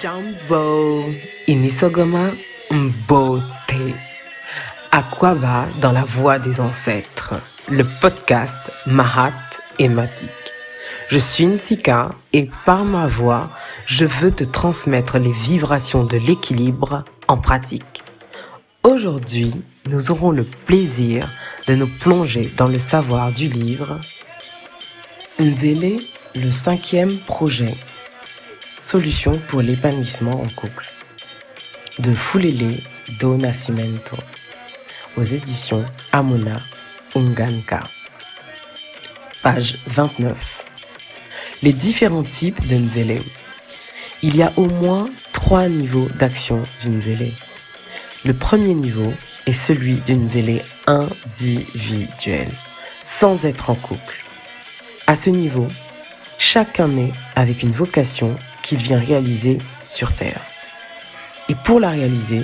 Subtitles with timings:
[0.00, 1.04] Jambo,
[1.46, 2.30] Inisogoma,
[2.70, 3.94] Mbote.
[4.90, 7.34] Aquaba dans la voix des ancêtres?
[7.68, 9.32] Le podcast Mahat
[9.78, 10.30] et Matik.
[11.08, 13.50] Je suis Ntika et par ma voix,
[13.86, 18.02] je veux te transmettre les vibrations de l'équilibre en pratique.
[18.82, 19.52] Aujourd'hui,
[19.90, 21.28] nous aurons le plaisir
[21.66, 24.00] de nous plonger dans le savoir du livre
[25.38, 26.00] Nzele,
[26.34, 27.74] le cinquième projet.
[28.84, 30.84] Solution pour l'épanouissement en couple.
[32.00, 32.82] De Fulele
[33.18, 34.14] do Nascimento.
[35.16, 36.56] Aux éditions Amona
[37.16, 37.80] Unganka.
[39.42, 40.66] Page 29.
[41.62, 43.22] Les différents types de Nzele.
[44.20, 47.32] Il y a au moins trois niveaux d'action du Nzele.
[48.26, 49.14] Le premier niveau
[49.46, 52.52] est celui d'une Nzele individuelle,
[53.00, 54.26] sans être en couple.
[55.06, 55.68] À ce niveau,
[56.36, 60.40] chacun naît avec une vocation qu'il vient réaliser sur Terre.
[61.48, 62.42] Et pour la réaliser,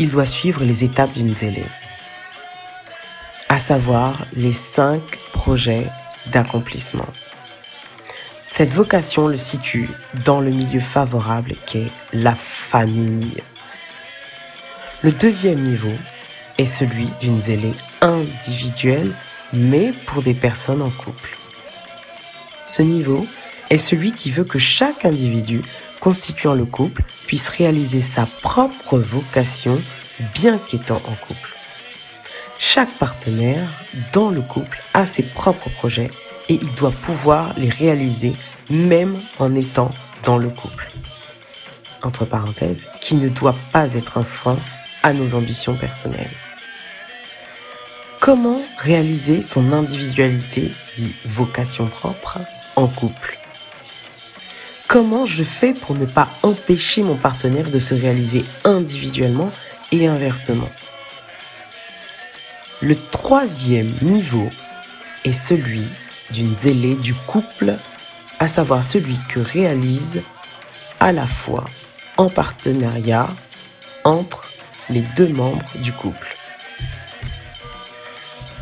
[0.00, 1.66] il doit suivre les étapes d'une zélée,
[3.48, 5.86] à savoir les cinq projets
[6.32, 7.06] d'accomplissement.
[8.54, 9.90] Cette vocation le situe
[10.24, 13.42] dans le milieu favorable qu'est la famille.
[15.02, 15.92] Le deuxième niveau
[16.56, 19.14] est celui d'une zélée individuelle,
[19.52, 21.36] mais pour des personnes en couple.
[22.64, 23.26] Ce niveau
[23.74, 25.60] est celui qui veut que chaque individu
[25.98, 29.80] constituant le couple puisse réaliser sa propre vocation
[30.32, 31.56] bien qu'étant en couple.
[32.56, 33.68] Chaque partenaire
[34.12, 36.10] dans le couple a ses propres projets
[36.48, 38.34] et il doit pouvoir les réaliser
[38.70, 39.90] même en étant
[40.22, 40.88] dans le couple.
[42.02, 44.58] Entre parenthèses, qui ne doit pas être un frein
[45.02, 46.30] à nos ambitions personnelles.
[48.20, 52.38] Comment réaliser son individualité, dit vocation propre,
[52.76, 53.38] en couple?
[54.94, 59.50] Comment je fais pour ne pas empêcher mon partenaire de se réaliser individuellement
[59.90, 60.70] et inversement?
[62.80, 64.48] Le troisième niveau
[65.24, 65.82] est celui
[66.30, 67.74] d'une zélée du couple,
[68.38, 70.22] à savoir celui que réalise
[71.00, 71.64] à la fois
[72.16, 73.28] en partenariat
[74.04, 74.48] entre
[74.90, 76.36] les deux membres du couple.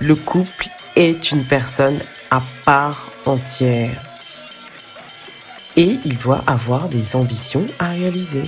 [0.00, 4.11] Le couple est une personne à part entière
[5.76, 8.42] et il doit avoir des ambitions à réaliser.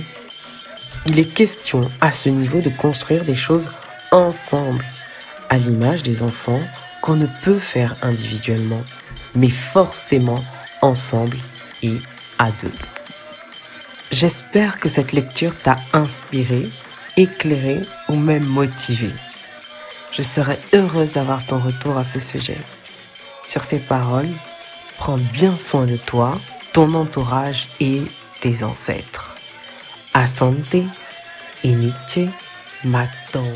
[1.07, 3.71] Il est question à ce niveau de construire des choses
[4.11, 4.85] ensemble,
[5.49, 6.61] à l'image des enfants
[7.01, 8.83] qu'on ne peut faire individuellement,
[9.35, 10.43] mais forcément
[10.81, 11.37] ensemble
[11.83, 11.97] et
[12.39, 12.71] à deux.
[14.11, 16.63] J'espère que cette lecture t'a inspiré,
[17.17, 19.11] éclairé ou même motivé.
[20.11, 22.57] Je serais heureuse d'avoir ton retour à ce sujet.
[23.43, 24.29] Sur ces paroles,
[24.97, 26.39] prends bien soin de toi,
[26.75, 28.01] ton entourage et
[28.41, 29.37] tes ancêtres.
[30.13, 30.75] Asante
[31.63, 32.27] Nietzsche
[32.83, 33.47] m'attendent.